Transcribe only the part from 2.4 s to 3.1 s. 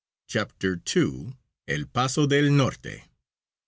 NORTE.